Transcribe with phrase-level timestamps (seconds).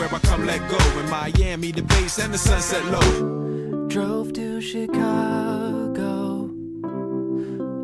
[0.00, 0.78] Where I come let go.
[1.00, 3.86] In Miami, the base and the sunset low.
[3.88, 6.50] Drove to Chicago.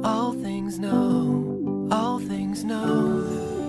[0.03, 2.95] All things know, all things know.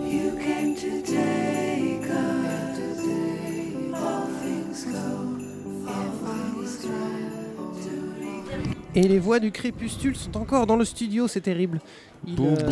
[0.06, 2.78] You came to take us.
[3.94, 5.08] All things go,
[5.92, 7.37] all things go.
[8.98, 11.80] Et les voix du crépuscule sont encore dans le studio, c'est terrible.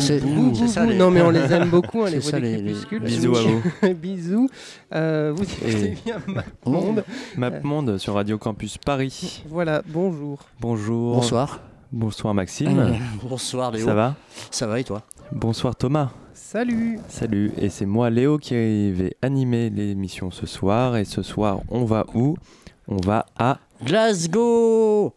[0.00, 0.18] C'est-
[0.68, 2.72] ça, les- Non mais on les aime beaucoup, hein, les voix ça, du les- les-
[2.72, 3.02] crépuscule.
[3.04, 3.94] Bisous à vous.
[3.94, 4.48] Bisous.
[4.92, 6.16] Euh, vous écoutez Et- bien
[6.66, 7.04] Monde.
[7.36, 9.44] MapMonde sur Radio Campus Paris.
[9.48, 10.40] Voilà, bonjour.
[10.60, 11.14] Bonjour.
[11.14, 11.60] Bonsoir.
[11.92, 12.96] Bonsoir Maxime.
[13.22, 13.86] Bonsoir Léo.
[13.86, 14.16] Ça va?
[14.50, 15.02] Ça va et toi?
[15.30, 16.10] Bonsoir Thomas.
[16.34, 16.98] Salut.
[17.08, 17.52] Salut.
[17.56, 20.96] Et c'est moi Léo qui vais animer l'émission ce soir.
[20.96, 22.36] Et ce soir, on va où?
[22.88, 25.12] On va à Glasgow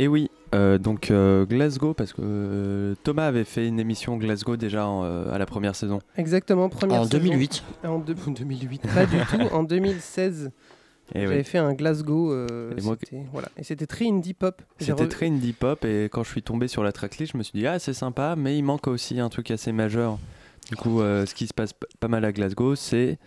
[0.00, 4.56] Et oui, euh, donc euh, Glasgow, parce que euh, Thomas avait fait une émission Glasgow
[4.56, 5.98] déjà en, euh, à la première saison.
[6.16, 7.18] Exactement, première En saison.
[7.18, 7.64] 2008.
[7.84, 10.50] En deux- 2008, pas du tout, en 2016.
[11.14, 11.44] Et J'avais oui.
[11.44, 12.32] fait un Glasgow.
[12.32, 13.48] euh, Et moi- c'était- voilà.
[13.56, 14.60] Et c'était très indie pop.
[14.78, 17.42] C'était re- très indie pop et quand je suis tombé sur la tracklist, je me
[17.42, 20.18] suis dit ah c'est sympa, mais il manque aussi un truc assez majeur.
[20.68, 23.18] Du coup, euh, ce qui se passe pas mal à Glasgow, c'est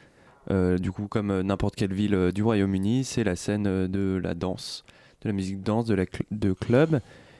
[0.52, 4.20] euh, du coup comme n'importe quelle ville euh, du Royaume-Uni, c'est la scène euh, de
[4.24, 4.84] la danse,
[5.22, 7.00] de la musique danse, de la cl- de club.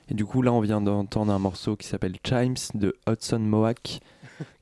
[0.10, 4.00] Et du coup là, on vient d'entendre un morceau qui s'appelle Chimes de Hudson Mohawk.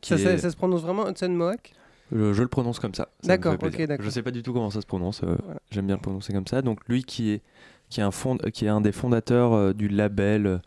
[0.01, 1.73] qui Ça, ça- est- ça se prononce vraiment Hudson Mohawk?
[2.11, 3.09] Je, je le prononce comme ça.
[3.23, 4.03] D'accord, ok, d'accord.
[4.05, 5.21] Je sais pas du tout comment ça se prononce.
[5.23, 5.59] euh, Voilà.
[5.71, 6.61] J'aime bien le prononcer comme ça.
[6.61, 7.41] Donc lui qui est
[7.89, 10.57] qui est un fond, qui est un des fondateurs euh, du label euh,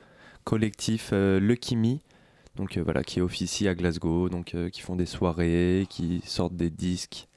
[0.45, 1.97] collectif Lucky Me.
[2.57, 6.57] Donc euh, voilà, qui officie à Glasgow, donc euh, qui font des soirées, qui sortent
[6.57, 7.29] des disques,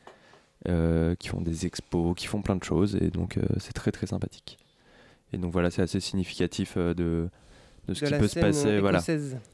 [0.68, 4.08] euh, qui font des expos, qui font plein de choses et donc c'est très très
[4.08, 4.58] sympathique.
[5.36, 7.28] Et donc voilà, c'est assez significatif euh, de
[7.88, 9.00] de ce De qui peut se passer, euh, voilà,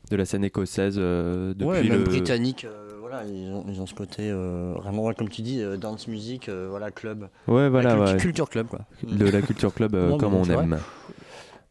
[0.10, 3.81] de la scène écossaise euh, depuis ouais, même le britannique, euh, voilà, ils ont, ils
[3.81, 7.28] ont ce côté euh, vraiment, comme tu dis, euh, dance music, euh, voilà, club.
[7.50, 8.22] Ouais, voilà, La culture- ouais.
[8.22, 8.80] culture club, quoi.
[9.04, 10.63] De la culture club euh, Non, comme on vrai.
[10.63, 10.80] aime.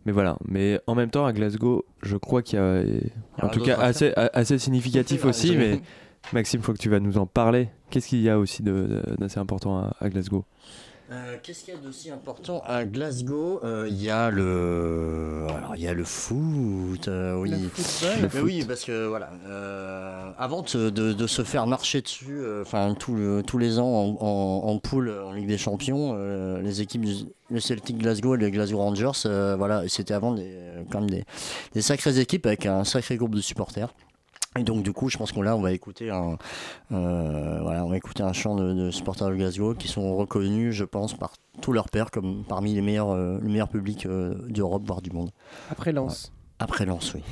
[0.04, 2.82] Mais voilà, mais en même temps à Glasgow, je crois qu'il y a,
[3.42, 5.80] en tout cas assez, significatif aussi, mais.
[6.34, 7.70] Maxime, faut que tu vas nous en parler.
[7.88, 10.44] Qu'est-ce qu'il y a aussi d'assez important à, à Glasgow?
[11.12, 13.60] Euh, Qu'est-ce qu'il y a d'aussi important à Glasgow?
[13.64, 17.50] Euh, Il y a le, alors il y a le foot, euh, oui.
[17.50, 18.30] Le football.
[18.32, 19.30] Mais oui, parce que voilà,
[20.38, 24.78] avant de, se faire marcher dessus, enfin tout le- tous les ans en, en, en
[24.78, 26.14] poule en Ligue des Champions,
[26.60, 27.14] les équipes du
[27.52, 29.10] le Celtic Glasgow et les Glasgow Rangers,
[29.58, 30.54] voilà, c'était avant des,
[30.92, 31.24] quand même des,
[31.74, 33.92] des sacrées équipes avec un sacré groupe de supporters.
[34.58, 36.36] Et donc du coup, je pense qu'on là, on va écouter un,
[36.90, 40.74] euh, voilà, on va écouter un chant de, de supporters de Glasgow qui sont reconnus,
[40.74, 44.34] je pense, par tous leurs pairs comme parmi les meilleurs, euh, le meilleur public euh,
[44.48, 45.30] d'Europe, voire du monde.
[45.70, 46.32] Après Lens.
[46.58, 47.22] Après Lens, oui.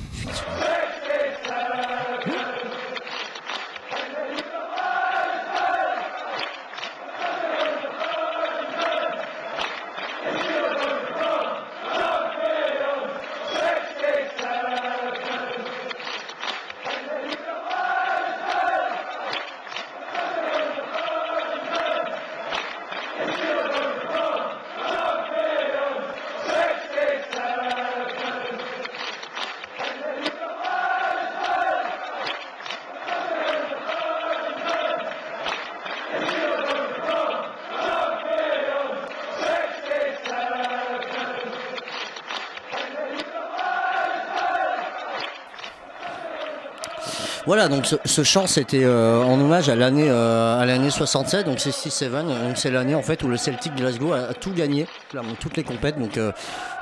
[47.49, 51.47] Voilà, donc ce, ce chant c'était euh, en hommage à l'année euh, à l'année 67,
[51.47, 54.51] donc c'est 6-7, donc c'est l'année en fait où le Celtic Glasgow a, a tout
[54.51, 56.31] gagné, clairement, toutes les compètes, donc euh,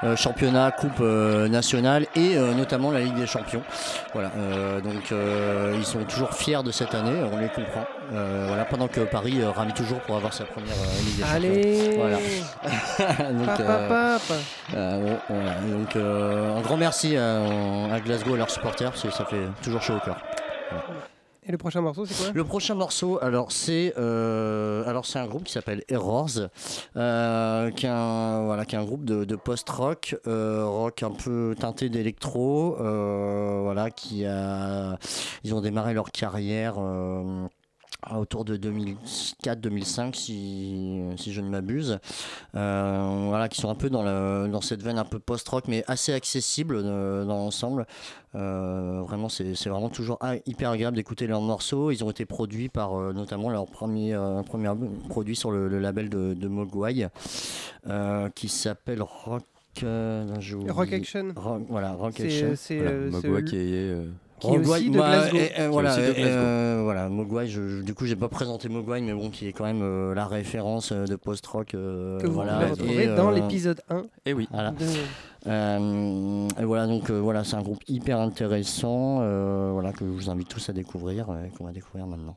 [0.04, 3.62] euh, championnat, coupe nationale et euh, notamment la Ligue des Champions.
[4.12, 7.86] Voilà, euh, donc euh, ils sont toujours fiers de cette année, on les comprend.
[8.14, 10.76] Euh, voilà, pendant que Paris rame toujours pour avoir sa première
[11.06, 11.98] Ligue des Allez Champions.
[12.02, 13.32] Voilà.
[13.32, 14.40] donc, Papa, euh, papa.
[14.76, 15.52] euh, bon, voilà.
[15.62, 17.38] Donc euh, un grand merci à,
[17.94, 20.18] à Glasgow et à leurs supporters parce que ça fait toujours chaud au cœur.
[21.48, 22.34] Et le prochain morceau, c'est quoi?
[22.34, 26.50] Le prochain morceau, alors c'est euh, alors c'est un groupe qui s'appelle Errors,
[26.98, 31.12] euh, qui est un voilà qui est un groupe de, de post-rock, euh, rock un
[31.12, 34.98] peu teinté d'électro, voilà qui a
[35.46, 36.76] ils ont démarré leur carrière.
[38.04, 42.00] À autour de 2004-2005 si, si je ne m'abuse
[42.56, 45.84] Euh, voilà qui sont un peu dans, le- dans cette veine un peu post-rock mais
[45.88, 47.86] assez accessible euh, dans l'ensemble
[48.36, 51.90] euh, vraiment, c'est c'est vraiment toujours ah, hyper agréable d'écouter leurs morceaux.
[51.90, 55.68] Ils ont été produits par euh, notamment leur premier, euh, premier album produit sur le,
[55.68, 57.08] le label de, de Mogwai
[57.88, 59.44] euh, qui s'appelle Rock.
[59.82, 60.26] euh.
[60.70, 61.34] Rock Action.
[61.36, 62.54] Rock- voilà, Rock Action.
[62.56, 64.06] c'est, Voilà, euh, Mogwai qui est, euh,
[64.40, 65.38] qui est aussi de Glasgow.
[65.38, 69.02] et- et voilà, et- euh, voilà, Mogwai, je, je- du coup, j'ai pas présenté Mogwai,
[69.02, 71.74] mais bon, qui est quand même euh, la référence euh, de post-rock.
[71.74, 74.48] euh, Que vous voilà, pouvez retrouver et, dans l'épisode 1 Eh oui.
[74.52, 74.72] Voilà.
[74.72, 74.86] de...
[75.48, 80.10] Euh, et voilà, donc euh, voilà, c'est un groupe hyper intéressant, euh, voilà, que je
[80.12, 82.36] vous invite tous à découvrir, et qu'on va découvrir maintenant.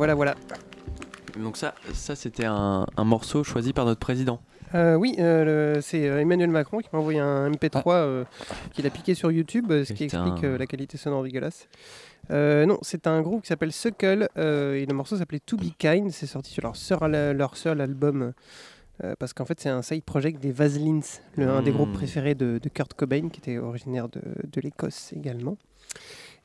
[0.00, 0.34] Voilà, voilà.
[1.38, 4.40] Donc ça, ça c'était un, un morceau choisi par notre président.
[4.74, 8.24] Euh, oui, euh, c'est euh, Emmanuel Macron qui m'a envoyé un MP3 euh,
[8.72, 11.68] qu'il a piqué sur YouTube, ce qui explique la qualité sonore dégueulasse.
[12.30, 16.10] Non, c'est un groupe qui s'appelle Suckle et le morceau s'appelait To Be Kind.
[16.12, 18.32] C'est sorti sur leur, seul- leur seul album
[19.18, 21.02] parce qu'en fait c'est un side project des Vaselines,
[21.36, 21.74] le- un des Mm.
[21.74, 25.58] groupes préférés de, de Kurt Cobain qui était originaire de, de l'Écosse également.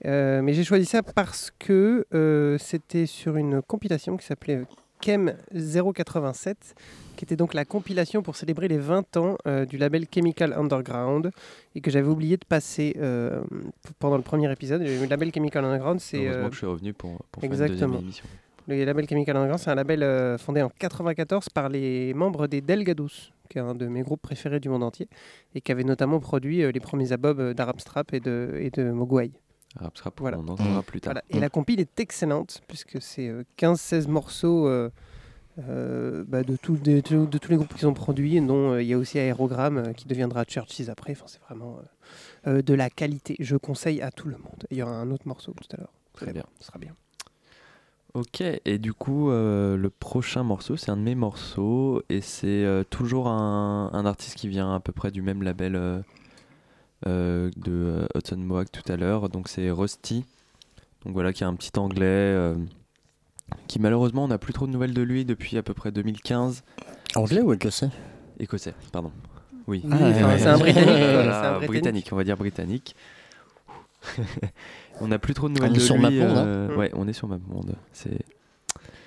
[0.06, 4.62] Euh, mais j'ai choisi ça parce que euh, c'était sur une compilation qui s'appelait
[5.02, 6.76] Chem 087,
[7.16, 11.32] qui était donc la compilation pour célébrer les 20 ans euh, du label Chemical Underground
[11.76, 13.44] et que j'avais oublié de passer euh,
[14.00, 14.82] pendant le premier épisode.
[14.82, 17.76] Le label Chemical Underground, c'est Heureusement euh, que je suis revenu pour, pour faire exactement.
[17.76, 18.26] une deuxième émission.
[18.68, 23.32] le label Chemical Underground, c'est un label fondé en 94 par les membres des Delgados,
[23.50, 25.08] qui est un de mes groupes préférés du monde entier,
[25.54, 28.92] et qui avait notamment produit les premiers albums euh, d'Arab Strap et de, et de
[28.92, 29.32] Mogwai.
[30.18, 30.38] Voilà.
[30.40, 31.14] on en entendra plus tard.
[31.14, 31.26] Voilà.
[31.30, 34.90] Et la compile est excellente, puisque c'est euh, 15-16 morceaux euh,
[35.70, 38.82] euh, bah, de, tous des- de, de tous les groupes qu'ils ont produits, dont euh,
[38.82, 41.14] il y a aussi Aérogramme euh, qui deviendra Churches après.
[41.14, 41.78] Enfin, c'est vraiment
[42.48, 43.36] euh, euh, de la qualité.
[43.40, 44.66] Je conseille à tout le monde.
[44.72, 45.94] Il y aura un autre morceau tout à l'heure.
[46.14, 46.44] Très bien.
[46.60, 46.94] Ce sera bien.
[48.14, 52.48] Ok, et du coup, euh, le prochain morceau, c'est un de mes morceaux, et c'est
[52.64, 56.02] euh, toujours un, un artiste qui vient à peu près du même label euh, euh,
[57.06, 60.26] de euh, Hudson Mohawk tout à l'heure, donc c'est Rusty,
[61.06, 62.56] donc voilà, qui est un petit anglais, euh,
[63.68, 66.64] qui malheureusement, on n'a plus trop de nouvelles de lui depuis à peu près 2015.
[67.16, 67.90] Anglais ou écossais?
[68.40, 69.12] Écossais, pardon.
[69.68, 71.68] Oui, Oui, enfin, c'est un Britannique, quoi, Voilà, c'est un Britannique.
[71.70, 72.96] britannique, on va dire britannique.
[75.02, 76.02] on n'a plus trop de On nouvelles est de sur lui.
[76.20, 76.78] MapMonde, hein euh, Mm.
[76.78, 77.76] Ouais, on est sur MapMonde.
[77.94, 78.20] C'est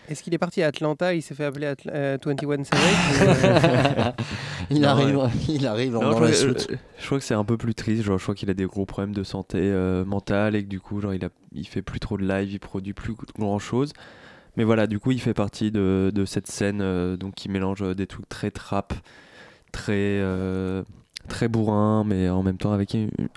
[0.09, 4.15] Est-ce qu'il est parti à Atlanta Il s'est fait appeler Atl- euh, 21 Savage
[4.71, 5.29] il, Non, arrive, ouais.
[5.49, 6.67] il arrive en Non, dans je, la crois, soute.
[6.71, 8.03] euh, je crois que c'est un peu plus triste.
[8.05, 10.81] Genre, je crois qu'il a des gros problèmes de santé euh, mentale et que du
[10.81, 13.93] coup, genre, il, a, il fait plus trop de live, il produit plus grand chose.
[14.57, 17.83] Mais voilà, du coup, il fait partie de, de cette scène euh, donc qui mélange
[17.83, 18.93] euh, des trucs très trap,
[19.73, 20.83] très, euh,
[21.29, 23.29] très bourrin, mais en même temps avec une, une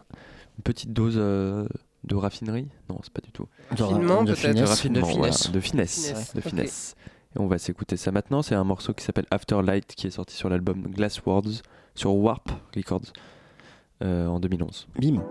[0.63, 1.67] petite dose euh,
[2.03, 2.67] de raffinerie.
[2.89, 3.47] Non, c'est pas du tout.
[3.75, 5.51] De, raffinement, de voilà, finesse.
[5.51, 6.07] de finesse.
[6.07, 6.47] Finesse, De ok.
[6.47, 6.95] finesse.
[7.35, 8.41] Et on va s'écouter ça maintenant.
[8.41, 11.61] C'est un morceau qui s'appelle Afterlight qui est sorti sur l'album Glass Words
[11.95, 13.13] sur Warp Records
[14.03, 14.87] euh, en 2011.
[14.99, 15.21] Bim.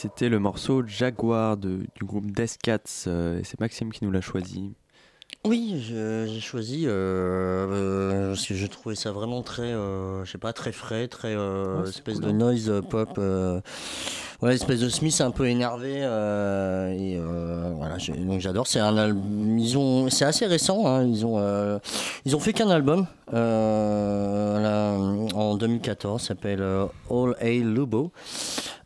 [0.00, 2.78] C'était le morceau Jaguar de- du groupe Death Cats.
[3.06, 4.72] euh, et c'est Maxime qui nous l'a choisi.
[5.46, 10.38] Oui, j'ai choisi euh, euh, parce que je trouvais ça vraiment très, euh, je sais
[10.38, 12.32] pas, très frais, très euh, Ouais, espèce cool, de hein.
[12.34, 13.10] noise pop.
[13.16, 13.60] euh,
[14.40, 16.00] voilà, espèce de Smith un peu énervé.
[16.02, 18.66] euh, et euh, voilà, donc j'adore.
[18.66, 19.58] C'est un album.
[19.58, 20.86] Ils ont, c'est assez récent.
[20.86, 21.78] hein, ils ont, euh,
[22.26, 24.92] ils ont fait qu'un album euh, là,
[25.38, 28.12] en 2014, s'appelle euh, All A Lubo.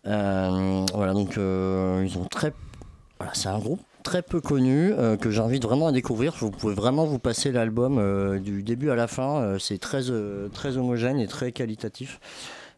[0.07, 2.53] Euh, voilà, donc euh, ils ont très
[3.19, 6.35] voilà, c'est un groupe très peu connu euh, que j'invite vraiment à découvrir.
[6.39, 9.57] Vous pouvez vraiment vous passer l'album du début à la fin.
[9.59, 10.03] C'est très,
[10.53, 12.21] très homogène et très qualitatif.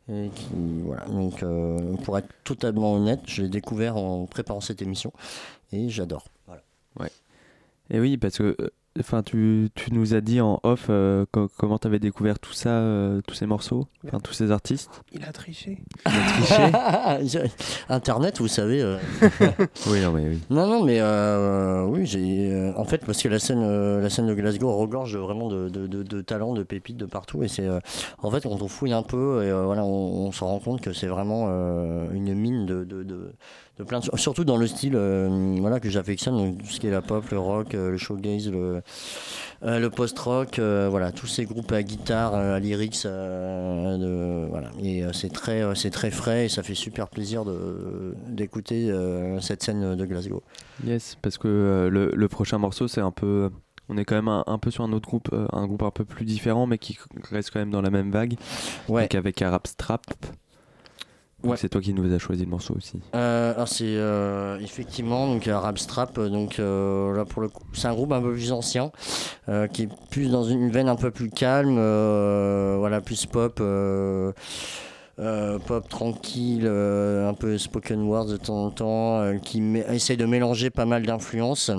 [0.09, 0.47] Et qui,
[0.85, 1.45] voilà, donc
[2.05, 5.12] pour être totalement honnête, je l'ai découvert en préparant cette émission
[5.73, 6.27] et j'adore.
[6.47, 7.11] Voilà.
[7.91, 8.57] Et oui, parce que
[9.00, 12.52] enfin, tu, tu nous as dit en off euh, co- comment tu avais découvert tout
[12.52, 15.02] ça, euh, tous ces morceaux, enfin, tous ces artistes?
[16.06, 16.72] Il a triché.
[17.88, 18.82] Internet, vous savez.
[18.82, 18.96] euh,
[19.88, 20.40] Oui, non, mais oui.
[20.50, 22.52] Non, non, mais euh, oui, j'ai.
[22.52, 25.68] euh, en fait, parce que la scène, euh, la scène de Glasgow regorge vraiment de,
[25.68, 27.42] de, de, de talents, de pépites de partout.
[27.42, 27.66] Et c'est.
[27.66, 27.78] euh,
[28.22, 30.80] en fait, quand on fouille un peu, et, euh, voilà, on, on se rend compte
[30.80, 32.85] que c'est vraiment euh, une mine de,
[33.79, 34.09] de, plein de.
[34.17, 37.39] Surtout dans le style euh, voilà, que j'affectionne, tout ce qui est la pop, le
[37.39, 38.83] rock, euh, le showgaze, le,
[39.62, 44.71] euh, le post-rock, euh, voilà, tous ces groupes à guitare, à lyrics, de, voilà.
[44.83, 48.93] Et c'est très, c'est très frais et ça fait super plaisir de, d'écouter
[49.41, 50.43] cette scène de Glasgow.
[50.85, 53.51] Yes, parce que le, le prochain morceau, c'est un peu.
[53.89, 56.05] On est quand même un, un peu sur un autre groupe, un groupe un peu
[56.05, 56.99] plus différent, mais qui
[57.31, 58.35] reste quand même dans la même vague.
[58.89, 59.03] Ouais.
[59.03, 60.03] Donc avec Arab Strap.
[61.50, 61.56] Ouais.
[61.56, 63.00] C'est toi qui nous as choisi le morceau aussi.
[63.14, 67.62] Euh, alors c'est euh, effectivement donc Arab Strap euh, donc euh, là pour le coup
[67.72, 68.90] c'est un groupe un peu plus ancien
[69.72, 71.76] qui est plus dans une veine un peu plus calme
[72.78, 73.61] voilà plus pop
[75.18, 80.16] euh, pop tranquille euh, un peu spoken word de temps en temps euh, qui essaie
[80.16, 81.70] de mélanger pas mal d'influences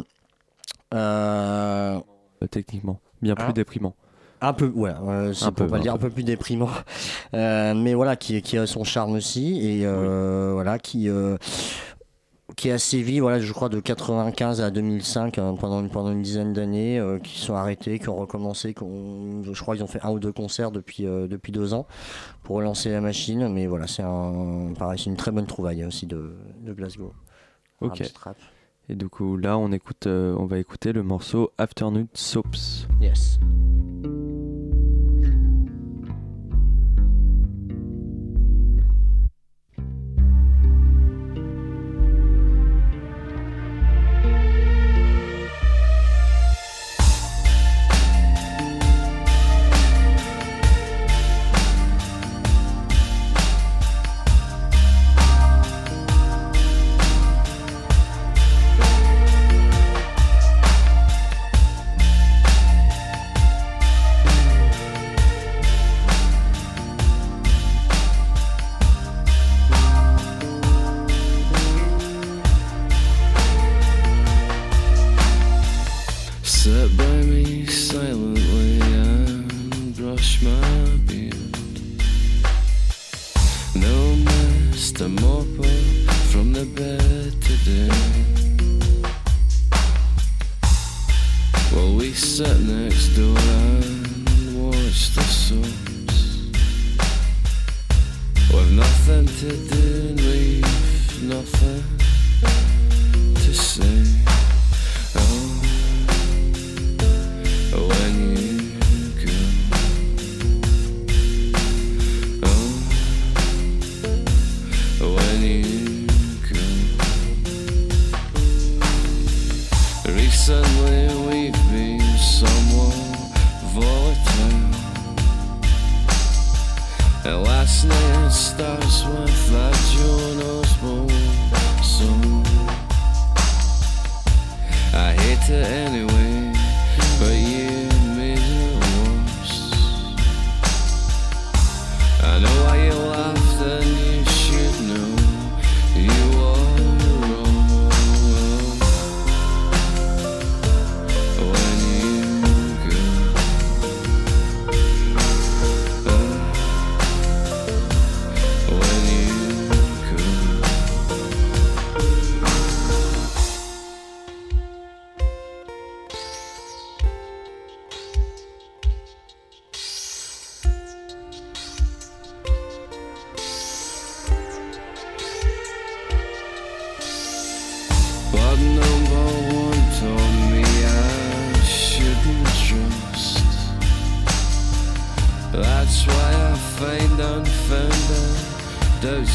[2.49, 2.99] techniquement.
[3.21, 3.95] Bien plus Hein déprimant.
[4.41, 6.09] Un peu, ouais, euh, c'est pour peu, pas le dire un peu.
[6.09, 6.69] plus déprimant,
[7.33, 11.09] Euh, mais voilà, qui, qui a son charme aussi et euh, voilà, qui
[12.55, 16.21] qui a sévi, voilà, je crois de 95 à 2005 hein, pendant une pendant une
[16.23, 19.99] dizaine d'années, qui sont arrêtés, qui ont recommencé, qui ont- je crois qu'ils ont fait
[20.03, 21.85] un ou deux concerts depuis depuis deux ans
[22.43, 26.07] pour relancer la machine, mais voilà, c'est un pareil, c'est une très bonne trouvaille aussi
[26.07, 27.13] de, de Glasgow.
[27.81, 28.01] Ok.
[28.89, 32.87] Et du coup, là, on, écoute, on va écouter le morceau Afternoon Soaps.
[33.01, 33.37] Yes.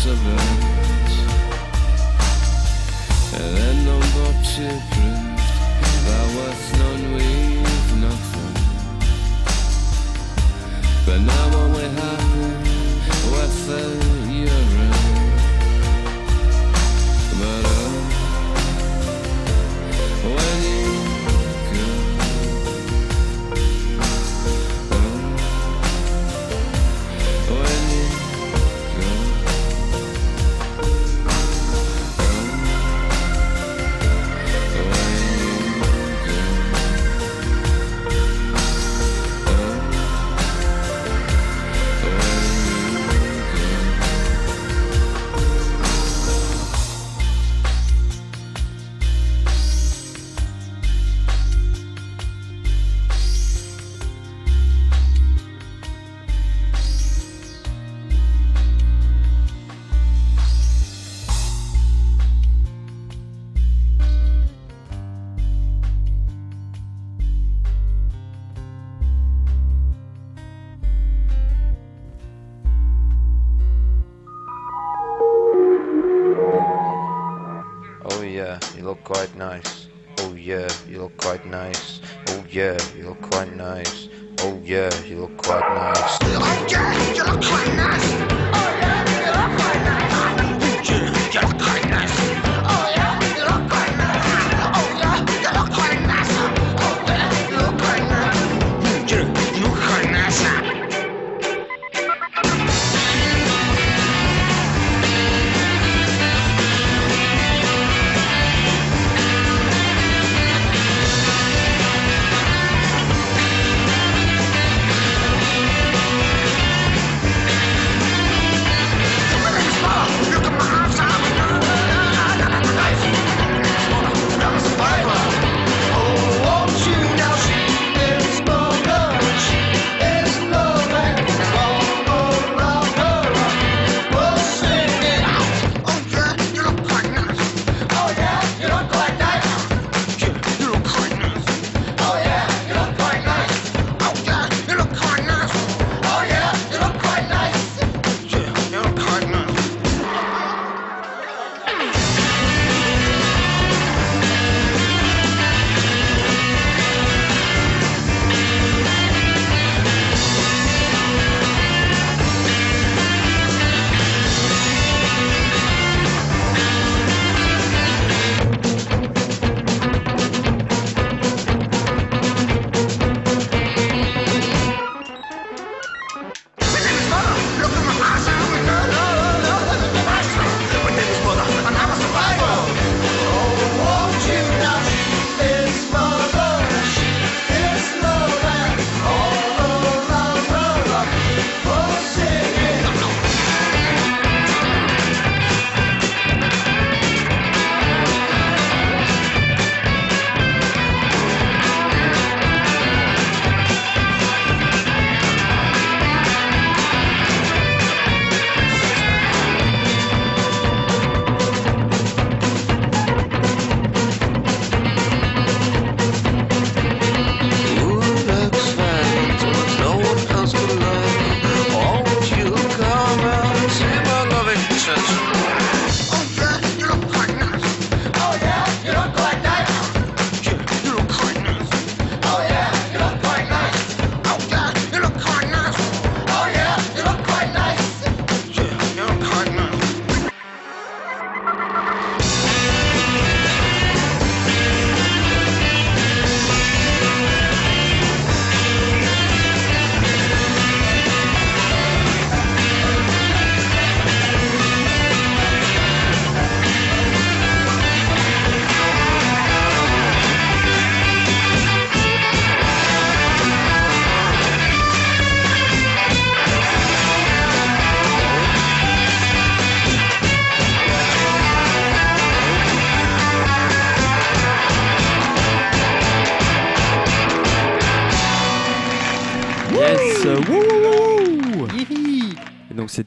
[0.05, 1.13] A dose of it.
[3.35, 5.12] And then number two proved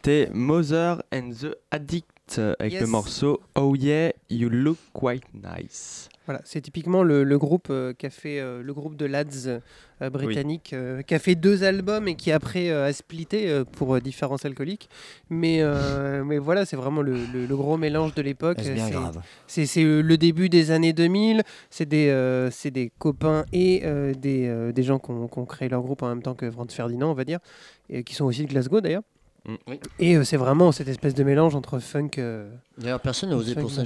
[0.05, 2.05] c'était Mother and the Addict
[2.59, 2.81] avec Yes.
[2.81, 6.09] le morceau Oh Yeah, You Look Quite Nice.
[6.27, 9.47] Voilà, c'est typiquement le, le groupe euh, qui a fait euh, le groupe de lads
[9.47, 13.63] euh, britannique euh, qui a fait deux albums et qui après euh, a splitté euh,
[13.63, 14.89] pour euh, différents alcooliques.
[15.31, 18.57] Mais, euh, mais voilà, c'est vraiment le, le- le gros mélange de l'époque.
[18.61, 21.41] C'est- grave C'est c'est, le début des années 2000.
[21.71, 25.39] C'est des, euh, c'est des copains et euh, des, euh, des gens qui ont, qui
[25.39, 27.39] ont créé leur groupe en même temps que Franz Ferdinand, on va dire,
[27.89, 29.01] et qui sont aussi de Glasgow d'ailleurs.
[29.47, 29.55] Mm.
[29.67, 29.79] Oui.
[29.99, 32.11] Et euh, c'est vraiment cette espèce de mélange entre funk.
[32.17, 33.83] euh, D'ailleurs, personne n'a osé pour ça.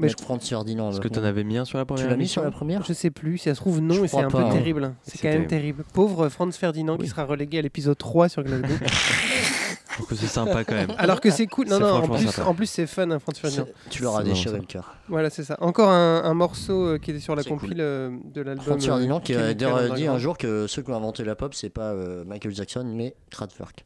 [0.00, 0.90] Mais je- Franz Ferdinand.
[0.90, 1.26] Est-ce que tu en con.
[1.26, 3.38] avais mis un sur la première Tu l'as mis sur la première Je sais plus,
[3.38, 4.50] si ça se trouve non, Je et c'est un pas, peu hein.
[4.50, 4.84] terrible.
[4.84, 4.94] hein.
[5.02, 5.84] C'est quand même terrible.
[5.92, 8.68] Pauvre Franz Ferdinand qui sera relégué à l'épisode 3 sur Glasgow.
[9.98, 10.92] Donc c'est sympa quand même.
[10.98, 11.66] Alors que c'est cool.
[11.66, 13.66] Non, non, en plus, en plus c'est fun, hein, Franz Ferdinand.
[13.90, 14.94] Tu leur as déchiré le cœur.
[15.08, 15.56] Voilà, c'est ça.
[15.60, 17.80] Encore un, un morceau euh, qui était sur la compile cool.
[17.80, 18.64] euh, de l'album.
[18.64, 19.64] Franz Ferdinand qui a dit
[20.06, 21.92] un jour que ceux qui ont inventé la pop, c'est pas
[22.24, 23.84] Michael Jackson, mais Kraftwerk.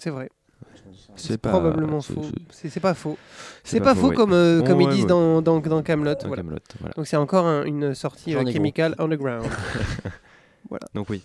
[0.00, 0.28] C'est vrai.
[1.16, 2.22] C'est probablement faux.
[2.50, 3.16] c'est- pas faux.
[3.64, 4.14] c'est pas, faux ouais.
[4.14, 5.08] comme, euh, comme ils ouais, disent ouais.
[5.08, 6.14] dans, dans, dans Camelot.
[6.14, 6.42] Dans voilà.
[6.42, 6.94] Voilà.
[6.96, 8.40] Donc c'est encore un- une sortie euh,
[8.98, 9.46] Underground.
[10.94, 11.22] Donc oui.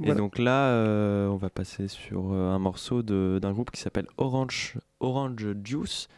[0.00, 0.14] Et Voilà.
[0.16, 4.74] donc là, euh, on va passer sur euh, un morceau d'un groupe qui s'appelle Orange,
[5.00, 6.08] Orange Juice,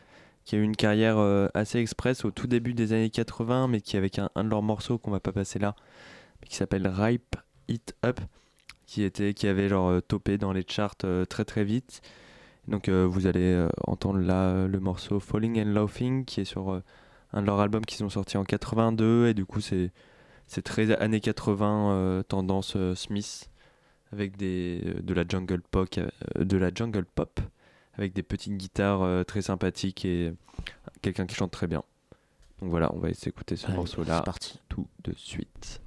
[0.44, 1.18] qui a eu une carrière
[1.54, 4.62] assez express au tout début des années 80, mais qui avec un, un de leurs
[4.62, 5.74] morceaux qu'on va pas passer là,
[6.40, 7.36] mais qui s'appelle Ripe
[7.68, 8.20] It Up,
[8.86, 12.00] qui était, qui avait genre euh, topé dans les charts euh, très très vite.
[12.68, 16.82] Donc euh, vous allez entendre là le morceau Falling and Laughing, qui est sur
[17.32, 19.92] un de leurs albums qui sont sortis en 82, et du coup c'est
[20.46, 23.50] c'est très années 80 euh, tendance euh, Smith
[24.12, 25.88] avec des euh, de la jungle pop
[26.36, 27.40] de la jungle pop
[27.94, 30.34] avec des petites guitares très sympathiques et
[31.00, 31.82] quelqu'un qui chante très bien.
[32.60, 34.22] Donc voilà, on va essayer d'écouter ce morceau là
[34.68, 35.80] tout de suite.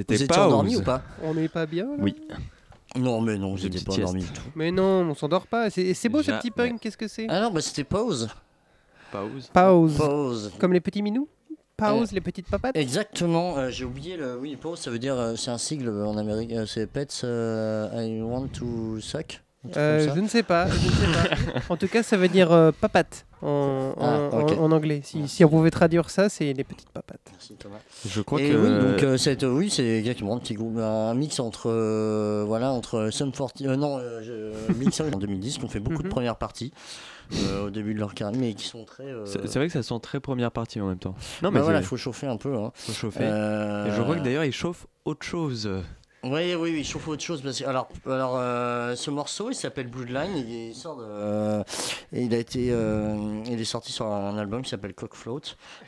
[0.00, 2.14] Et Vous c'était étiez pas endormi ou pas On n'est pas bien là Oui.
[2.96, 4.42] Non, mais non, Une j'étais petite pas endormi du sieste.
[4.42, 4.50] tout.
[4.54, 5.70] Mais non, on s'endort pas.
[5.70, 8.28] C'est c'est beau ce Déjà, petit punk, qu'est-ce que c'est Ah non, bah c'était pause.
[9.10, 9.50] Pause.
[9.52, 9.96] Pause.
[9.96, 10.52] Pause.
[10.58, 11.28] Comme les petits minous
[11.76, 14.38] Pause, Euh, les petites papates Exactement, euh, j'ai oublié le.
[14.38, 15.14] Oui, pause, ça veut dire.
[15.18, 16.52] euh, c'est un sigle en Amérique.
[16.52, 19.42] euh, c'est Pets euh, I want to suck.
[19.76, 21.60] Euh, je ne sais pas, je ne sais pas.
[21.68, 25.00] En tout cas, ça veut dire euh, papate en, en- Ah, en- en anglais.
[25.04, 27.20] Si, si on pouvait traduire ça, c'est les petites papates.
[27.30, 27.78] Merci Thomas.
[28.04, 28.56] Je crois Et que.
[28.56, 32.72] oui, donc euh, c'est oui, c'est exactement un petit groupe, un mix entre euh, voilà
[32.72, 34.52] entre Sum 40, euh, non, euh,
[35.12, 36.12] en 2010 qui ont fait beaucoup de Mhm.
[36.12, 36.72] premières parties
[37.32, 39.04] euh, au début de leur carrière, mais qui sont très.
[39.04, 41.14] euh, C'est vrai que ça sent très première partie en même temps.
[41.42, 42.54] Non, bah mais voilà, c'est- il faut chauffer un peu.
[42.56, 42.72] Hein.
[42.74, 43.20] faut chauffer.
[43.22, 45.70] Euh, Et je crois que d'ailleurs, il chauffe autre chose.
[46.24, 47.42] Oui, oui, oui, chauffe autre chose.
[47.42, 50.36] Parce que, alors, alors euh, ce morceau, il s'appelle Bloodline.
[50.36, 51.64] Il, il sort de, euh,
[52.12, 55.40] et il a été, euh, il est sorti sur un album qui s'appelle Cock Float.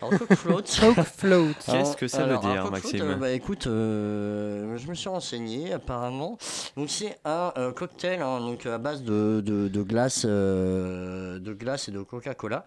[0.02, 0.62] Alors Cock Float.
[0.80, 1.54] Coke float.
[1.64, 4.88] Qu'est-ce que ça veut alors, dire, alors, Cock Maxime Float, euh, Bah écoute, euh, je
[4.88, 6.36] me suis renseigné apparemment.
[6.76, 11.52] Donc c'est un euh, cocktail hein, donc à base de, de, de glace, euh, de
[11.52, 12.66] glace et de Coca-Cola.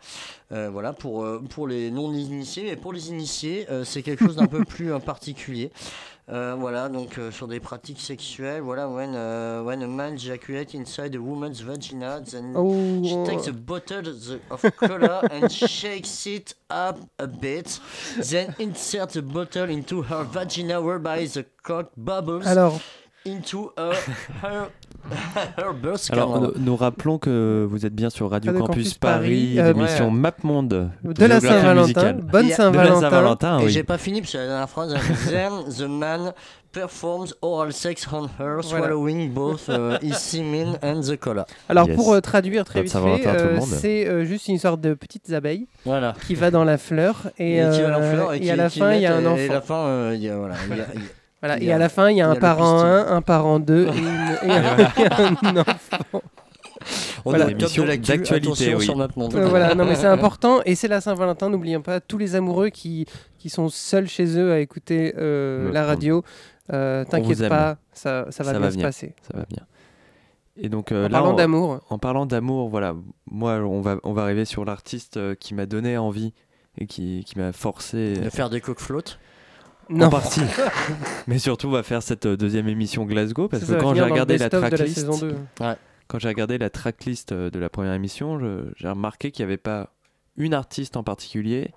[0.54, 4.24] Euh, voilà pour euh, pour les non initiés, mais pour les initiés, euh, c'est quelque
[4.26, 5.70] chose d'un peu plus euh, particulier.
[6.30, 10.74] Euh, voilà, donc euh, sur des pratiques sexuelles, voilà, when, euh, when a man ejaculates
[10.74, 13.26] inside a woman's vagina, then Oh, she oh.
[13.26, 14.04] takes a bottle
[14.50, 17.80] of cola and shakes it up a bit,
[18.18, 22.80] then insert the bottle into her vagina whereby the cock bubbles Alors,
[23.28, 23.92] into her,
[24.44, 24.70] her,
[25.58, 28.94] her birth Alors, nous, nous rappelons que vous êtes bien sur Radio Radio Campus, Campus
[28.98, 30.12] Paris, Paris, euh, l'émission ouais.
[30.20, 30.90] MapMonde.
[31.04, 33.02] de la Saint-Valentin, bonne Saint-Valentin.
[33.02, 33.72] Saint-Valentin, Et oui.
[33.72, 34.96] j'ai pas fini parce que la dernière phrase,
[35.30, 36.34] then the man
[36.72, 41.46] performs oral sex on her, swallowing both uh, his semen and the cola.
[41.70, 41.96] Alors Yes.
[41.96, 45.66] pour euh, traduire très vite fait, euh, c'est euh, juste une sorte de petites abeilles
[45.86, 46.14] Voilà.
[46.28, 48.40] qui va dans la fleur et, Et qui va dans la euh, fleur et et
[48.42, 49.66] qui- à la fin il y a un Et à la enfant.
[49.66, 51.10] fin, euh, il y a, voilà, il y a- il y a-
[51.42, 52.90] Voilà, et a- à la fin il y a un a parent pistil.
[52.90, 53.96] 1, un parent 2 et, une-
[54.50, 56.22] et un, et un enfant.
[57.26, 57.46] On Voilà.
[57.46, 59.36] au top Émission d'actualité, attention oui.
[59.36, 62.70] Euh, voilà, non mais c'est important et c'est la Saint-Valentin, n'oublions pas tous les amoureux
[62.70, 63.06] qui,
[63.40, 66.24] qui sont seuls chez eux à écouter euh, Le la radio.
[66.72, 68.88] euh, T'inquiète pas, ça, ça va Ça bien va se venir.
[68.88, 69.16] passer.
[69.22, 69.64] Ça va bien.
[70.56, 72.96] Et donc, euh, En là, parlant d'amour, En parlant d'amour, voilà,
[73.30, 76.34] moi, on va, on va arriver sur l'artiste qui m'a donné envie
[76.80, 78.14] et qui, qui m'a forcé.
[78.14, 79.20] De faire des coques flottes.
[79.90, 80.08] Non.
[80.08, 80.42] En partie.
[81.28, 84.02] Mais surtout, on va faire cette euh, deuxième émission Glasgow parce Ça, que quand j'ai
[84.02, 85.36] regardé la tracklist, saison 2.
[86.08, 88.40] quand j'ai regardé la tracklist de la première émission,
[88.76, 89.94] j'ai remarqué qu'il n'y avait pas
[90.38, 91.72] une artiste en particulier,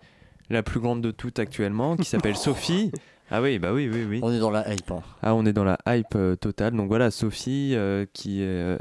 [0.50, 2.92] la plus grande de toutes actuellement, qui s'appelle Sophie.
[3.30, 4.20] Ah oui, bah oui, oui, oui.
[4.22, 4.90] On est dans la hype.
[4.90, 5.02] hein.
[5.22, 6.74] Ah, on est dans la hype euh, totale.
[6.74, 8.76] Donc voilà, Sophie, euh, qui euh,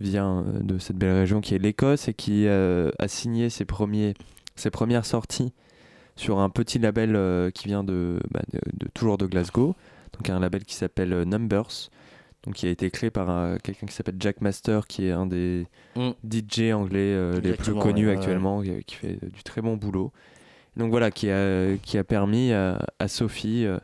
[0.00, 4.14] vient de cette belle région qui est l'Écosse et qui euh, a signé ses, premiers,
[4.56, 5.52] ses premières sorties
[6.22, 9.74] sur un petit label euh, qui vient de, bah, de- de- toujours de Glasgow.
[10.14, 11.90] Donc un label qui s'appelle euh, Numbers.
[12.44, 15.26] Donc qui a été créé par un- quelqu'un qui s'appelle Jack Master, qui est un
[15.26, 15.66] des
[15.96, 16.10] Mm.
[16.24, 19.76] DJ anglais euh, les plus connus ouais, ouais, actuellement, qui- qui fait du très bon
[19.76, 20.12] boulot.
[20.76, 23.78] Donc voilà, qui a, qui a permis à, à Sophie euh,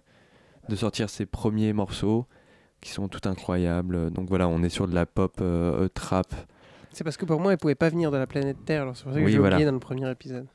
[0.68, 2.26] de sortir ses premiers morceaux
[2.80, 4.10] qui sont tout incroyables.
[4.10, 6.26] Donc voilà, on est sur de la pop euh, euh, trap.
[6.92, 9.04] C'est parce que pour moi, elle pouvait pas venir de la planète Terre, alors c'est
[9.04, 9.56] pour ça que Oui, j'ai voilà.
[9.56, 10.46] oublié dans le premier épisode.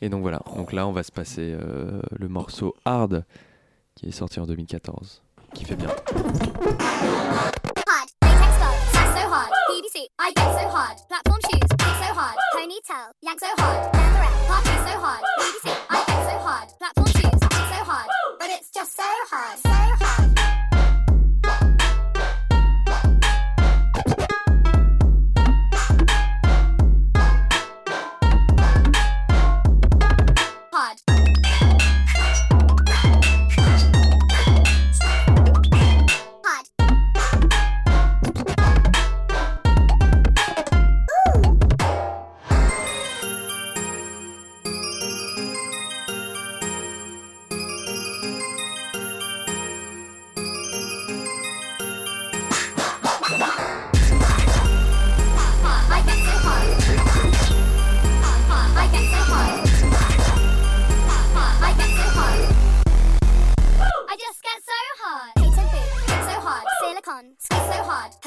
[0.00, 3.24] Et donc voilà, donc là on va se passer euh, le morceau Hard
[3.94, 5.22] qui est sorti en 2014,
[5.54, 5.88] qui fait bien.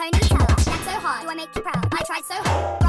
[0.03, 0.13] Hard.
[0.13, 1.23] Ponytail, get so hard.
[1.23, 1.87] Do I make you proud?
[1.91, 2.82] I tried so hard.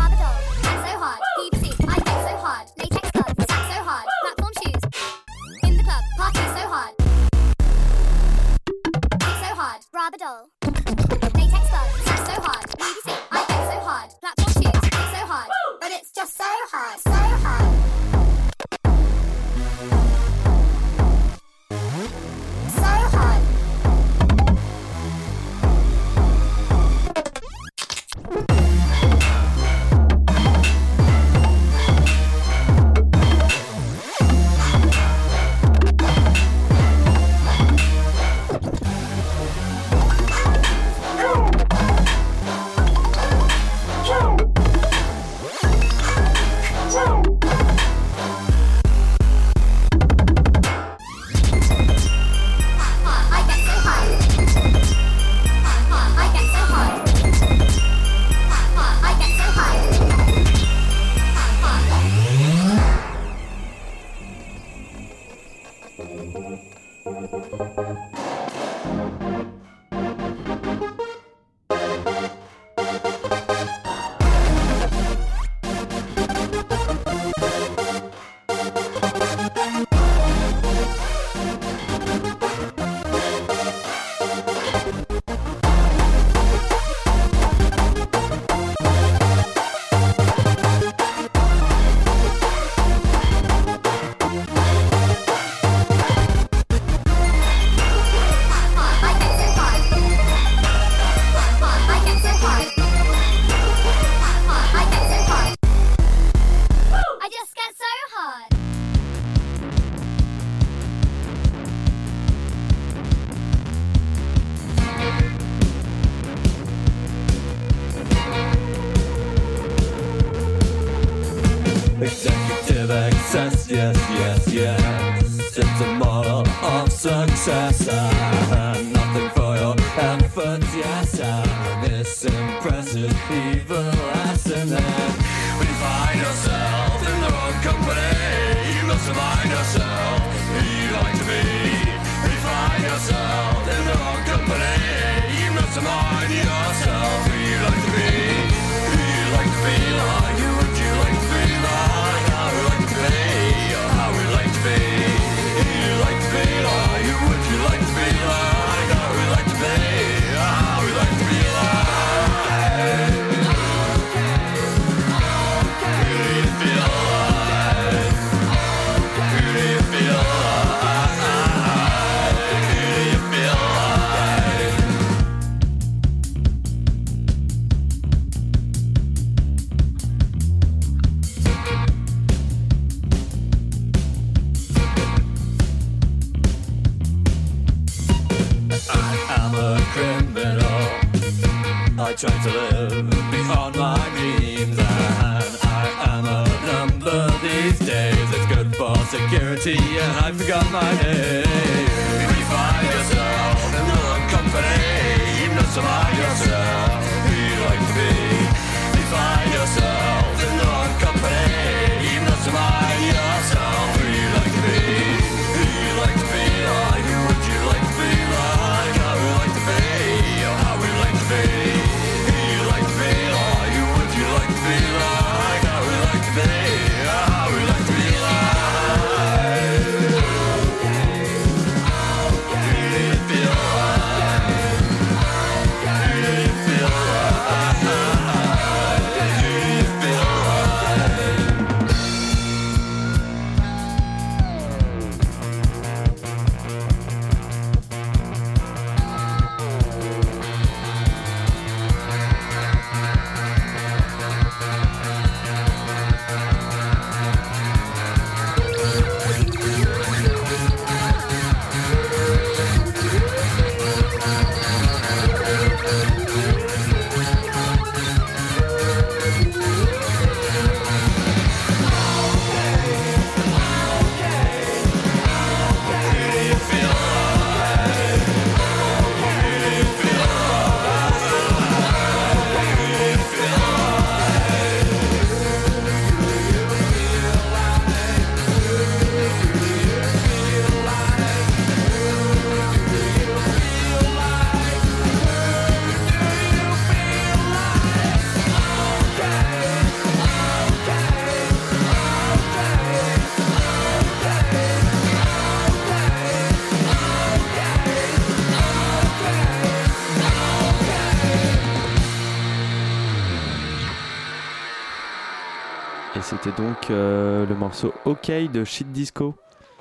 [318.14, 319.34] OK de Shit Disco.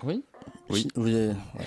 [0.03, 0.23] Oui.
[0.69, 0.88] Oui.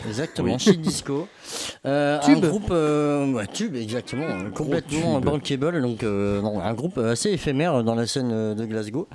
[0.08, 0.58] Exactement, Oui.
[0.58, 1.28] Shit Disco.
[1.84, 2.44] Euh, Tube.
[2.44, 5.24] Un groupe, euh, ouais, tube, exactement, complètement tube.
[5.24, 9.06] bankable, donc euh, non, un groupe assez éphémère dans la scène de Glasgow,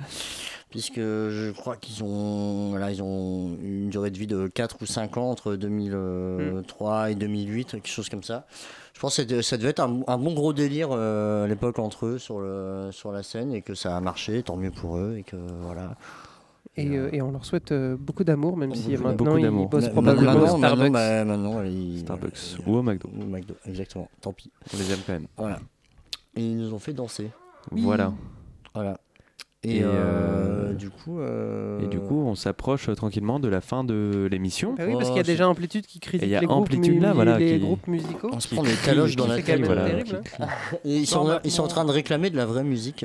[0.70, 4.86] puisque je crois qu'ils ont, voilà, ils ont une durée de vie de 4 ou
[4.86, 8.46] 5 ans entre 2003 et 2008, quelque chose comme ça.
[8.94, 12.06] Je pense que ça devait être un, un bon gros délire euh, à l'époque entre
[12.06, 15.16] eux sur, le, sur la scène et que ça a marché, tant mieux pour eux
[15.18, 15.94] et que voilà.
[16.76, 19.88] Et, euh, et on leur souhaite euh, beaucoup d'amour, même si maintenant Beaucoup ils bossent
[19.90, 20.90] probablement maintenant, au Starbucks.
[20.92, 23.08] Maintenant, maintenant, ils- Starbucks voilà, ou au McDo.
[23.14, 24.08] Ou au McDo, exactement.
[24.22, 24.50] Tant pis.
[24.72, 25.26] On les aime quand même.
[25.36, 25.58] Voilà.
[26.34, 27.30] Et ils nous ont fait danser.
[27.70, 28.12] Voilà.
[28.74, 28.98] Voilà.
[29.64, 29.86] Et, Et, euh,
[30.70, 31.20] euh, du coup.
[31.20, 34.74] euh, Et du coup, on s'approche tranquillement de la fin de l'émission.
[34.76, 36.94] Bah oui, parce qu'il y a déjà Amplitude qui critique y a les, groupes, Amplitude
[36.94, 38.30] mu- là, voilà, les qui- groupes musicaux.
[38.32, 39.64] On se prend des caloches dans la tête.
[39.64, 40.46] voilà, hein.
[40.84, 43.04] Ils, sont, ils sont en train de réclamer de la vraie musique.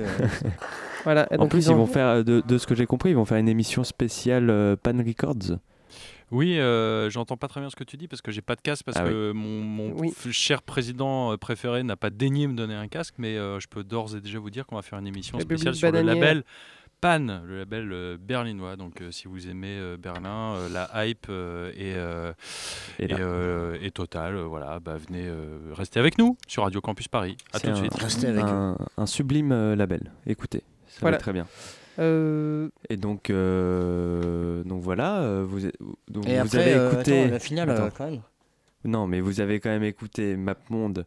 [1.03, 1.27] Voilà.
[1.31, 3.25] et En plus, ils ont- vont faire, de, de ce que j'ai compris, ils vont
[3.25, 5.59] faire une émission spéciale euh, Pan Records.
[6.31, 8.61] Oui, euh, j'entends pas très bien ce que tu dis parce que j'ai pas de
[8.61, 10.09] casque parce Ah que mon, mon Oui.
[10.09, 13.67] f- cher président euh, préféré n'a pas daigné me donner un casque, mais euh, je
[13.67, 16.01] peux d'ores et déjà vous dire qu'on va faire une émission République spéciale sur le
[16.01, 16.43] label
[16.99, 18.75] Pan, le label euh, berlinois.
[18.75, 22.33] Donc euh, si vous aimez euh, Berlin, euh, la hype euh, et, euh,
[22.99, 27.37] Et et, euh, Total, voilà, bah, venez euh, rester avec nous sur Radio Campus Paris.
[27.53, 27.93] À C'est tout de un, suite.
[28.01, 30.11] Restez avec un, un sublime euh, label.
[30.25, 31.17] Écoutez, ça Voilà.
[31.17, 31.47] va très bien.
[31.99, 35.61] Euh, Et donc, euh, donc voilà, euh, vous,
[36.09, 37.21] donc Et vous après, avez euh, écouté.
[37.21, 37.89] attends, la finale, Attends.
[37.97, 38.21] quand même.
[38.85, 41.05] Non, mais vous avez quand même écouté MapMonde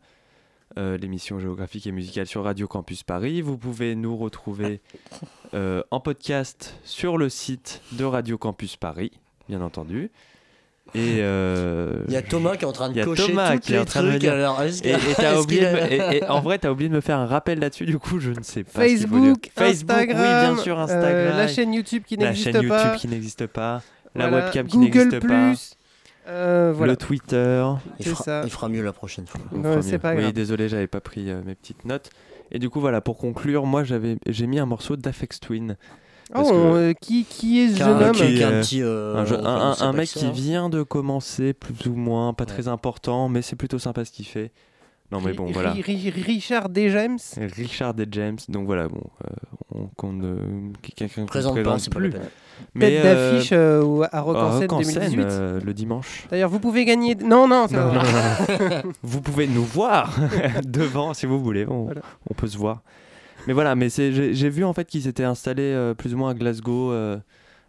[0.79, 3.41] euh, l'émission géographique et musicale sur Radio Campus Paris.
[3.43, 4.81] Vous pouvez nous retrouver
[5.55, 9.13] euh, en podcast sur le site de Radio Campus Paris,
[9.49, 10.11] bien entendu.
[10.95, 13.75] Et euh, Il y a Thomas qui est en train de cocher Thomas toutes qui
[13.75, 15.77] est en les train de me dire- alors, et, et t'as est-ce oublié qu'il de
[15.77, 17.87] a- me- et- et en vrai, t'as oublié de me faire un rappel là-dessus.
[17.87, 18.73] Du coup, je ne sais pas.
[18.73, 18.89] ce.
[18.89, 21.37] Facebook, Facebook, Instagram, oui, bien sûr, euh, Instagram.
[21.37, 22.83] la chaîne YouTube qui la n'existe chaîne pas.
[22.85, 23.83] YouTube qui n'existe pas,
[24.17, 25.53] la Voilà, webcam qui n'existe pas,
[26.29, 26.93] euh, voilà.
[26.93, 27.65] le Twitter.
[28.01, 28.43] Il fera, ça.
[28.45, 29.41] il fera mieux la prochaine fois.
[29.83, 32.11] C'est Oui, désolé, j'avais pas pris euh, mes petites notes.
[32.53, 35.77] Et du coup, voilà, pour conclure, moi, j'avais, j'ai mis un morceau d'Afex Twin.
[36.35, 39.25] Oh, que- euh, qui, qui est ce jeune homme qui- un euh, petit, euh, un,
[39.25, 43.43] je- mec ça, qui hein vient de commencer, plus ou moins, pas très important, mais
[43.43, 44.53] c'est plutôt sympa ce qu'il fait.
[45.13, 45.73] Non, mais bon, voilà.
[45.73, 46.89] Ri- Ri- Richard D.
[46.89, 47.19] James.
[47.57, 49.03] Richard et James, donc voilà, bon,
[49.75, 52.11] euh, on, ne- ne Présente pas, c'est pas plus.
[52.11, 52.29] peine.
[52.75, 55.25] Mais, Tête euh, d'affiche euh, à Rock à scène Rock en scène, 2018.
[55.31, 56.27] euh, le dimanche.
[56.31, 57.15] D'ailleurs, vous pouvez gagner.
[57.17, 60.15] Non, non, Non, pas non, vous pouvez nous voir
[60.65, 62.03] devant si vous voulez, on, Voilà.
[62.31, 62.83] on peut se voir.
[63.47, 66.35] Mais voilà, mais j'ai, vu en fait qu'il s'était installé euh, plus ou moins à
[66.35, 67.19] Glasgow euh,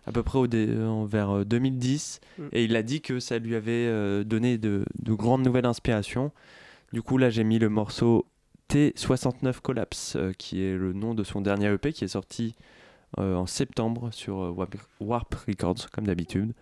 [0.05, 2.43] à peu près au dé- euh, vers euh, 2010 Mm.
[2.53, 6.31] et il a dit que ça lui avait donné de, de grandes nouvelles inspirations.
[6.93, 8.25] Du coup, là, j'ai mis le morceau
[8.69, 12.55] T69 Collapse qui est le nom de son dernier EP qui est sorti
[13.17, 16.53] en septembre sur Warp, Warp Records comme d'habitude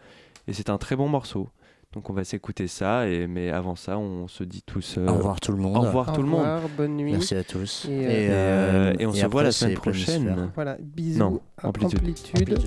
[0.48, 1.50] et c'est un très bon morceau.
[1.92, 5.16] Donc on va s'écouter ça, et, mais avant ça, on se dit tous euh, Au
[5.16, 5.76] revoir tout le monde.
[5.78, 6.46] Au revoir Au tout le monde.
[6.78, 7.14] bonne nuit.
[7.14, 7.86] Merci à tous.
[7.90, 10.52] Et, euh, Et, euh, et on se voit la semaine prochaine.
[10.54, 11.18] Voilà, bisous.
[11.18, 11.98] Non, amplitude.
[12.00, 12.58] amplitude.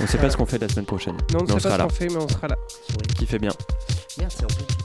[0.00, 1.16] On sait pas ce qu'on fait la semaine prochaine.
[1.32, 1.84] Non, on mais ne on sait pas sera ce là.
[1.86, 2.56] qu'on fait, mais on sera là.
[3.18, 3.50] Qui fait bien.
[4.18, 4.76] Merci, Amplitude.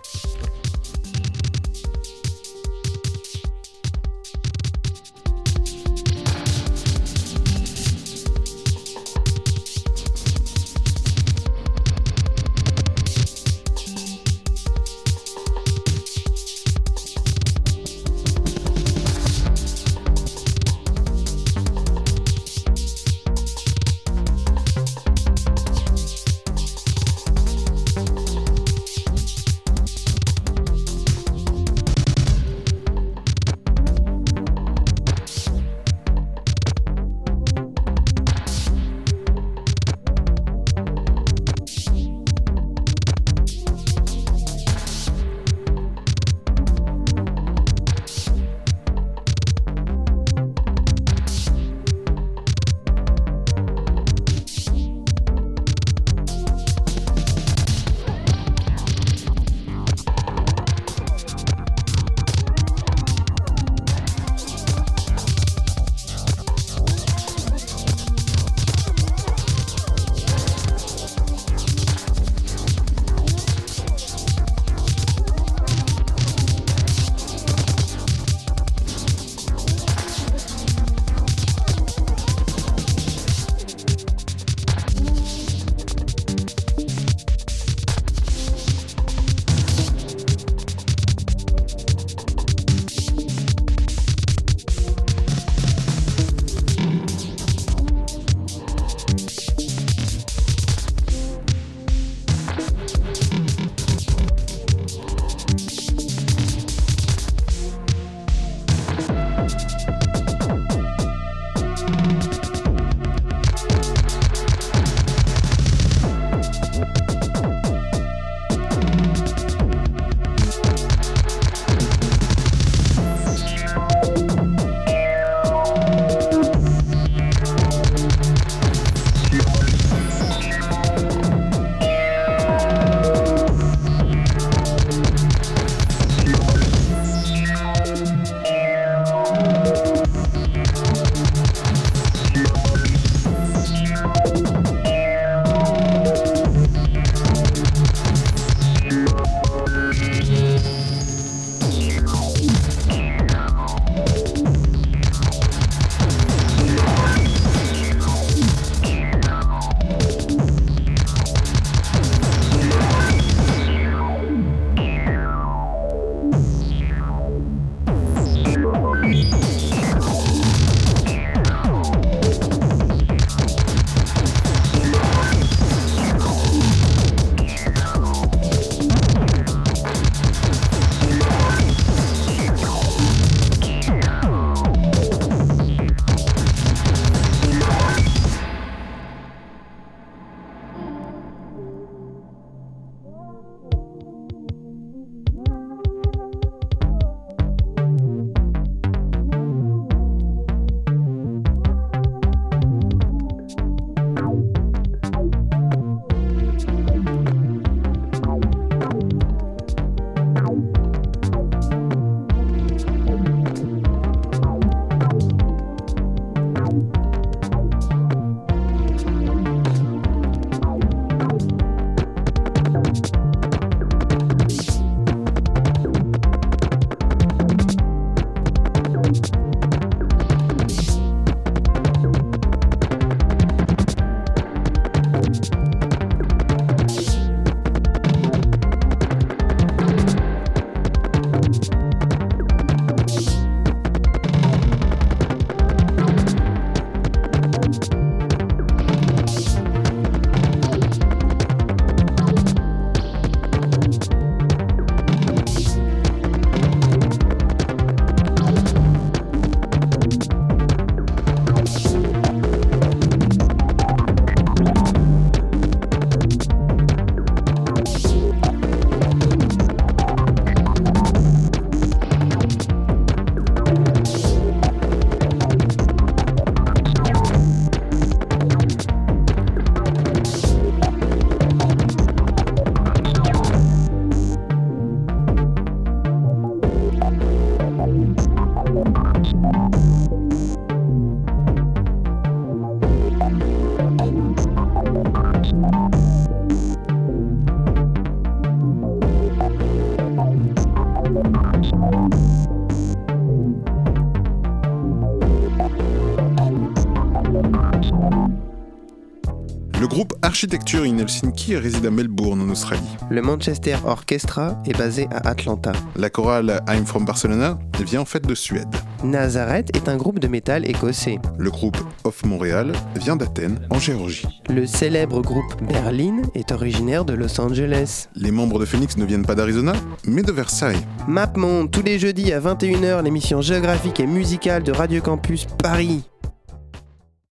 [310.37, 312.95] Architecture in Helsinki réside à Melbourne en Australie.
[313.09, 315.71] Le Manchester Orchestra est basé à Atlanta.
[315.95, 318.67] La chorale I'm from Barcelona vient en fait de Suède.
[319.03, 321.17] Nazareth est un groupe de métal écossais.
[321.39, 324.27] Le groupe Off Montréal vient d'Athènes, en Géorgie.
[324.47, 328.07] Le célèbre groupe Berlin est originaire de Los Angeles.
[328.13, 329.73] Les membres de Phoenix ne viennent pas d'Arizona,
[330.05, 330.85] mais de Versailles.
[331.07, 336.03] MapMonde, tous les jeudis à 21h, l'émission géographique et musicale de Radio Campus Paris.